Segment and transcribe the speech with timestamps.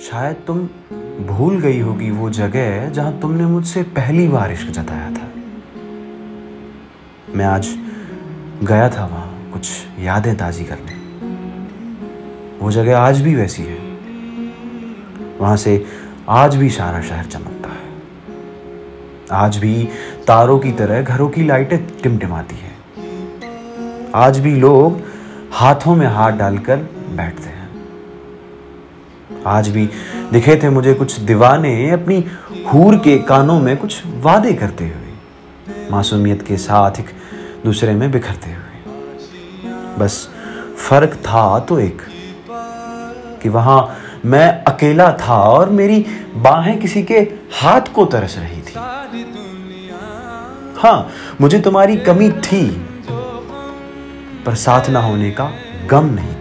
[0.00, 0.58] शायद तुम
[1.26, 5.28] भूल गई होगी वो जगह जहाँ तुमने मुझसे पहली बार इश्क जताया था।
[7.34, 7.68] मैं आज
[8.62, 10.94] गया था वहाँ कुछ यादें ताज़ी करने।
[12.64, 13.78] वो जगह आज भी वैसी है।
[15.40, 15.84] वहाँ से
[16.28, 17.92] आज भी सारा शहर चमकता है।
[19.32, 19.88] आज भी
[20.26, 22.72] तारों की तरह घरों की लाइटें टिमटिमाती है।
[24.14, 25.00] आज भी लोग
[25.52, 26.76] हाथों में हाथ डालकर
[27.10, 27.59] बैठते हैं।
[29.46, 29.88] आज भी
[30.32, 32.24] दिखे थे मुझे कुछ दीवाने अपनी
[32.66, 35.12] हूर के कानों में कुछ वादे करते हुए,
[35.90, 37.10] मासूमियत के साथ एक
[37.64, 40.28] दूसरे में बिखरते हुए। बस
[40.78, 42.02] फ़र्क था तो एक,
[43.42, 46.04] कि वहाँ मैं अकेला था और मेरी
[46.36, 47.18] बाहें किसी के
[47.54, 48.74] हाथ को तरस रही थी।
[50.78, 51.10] हाँ
[51.40, 52.66] मुझे तुम्हारी कमी थी,
[54.46, 55.50] पर साथ ना होने का
[55.86, 56.34] गम नहीं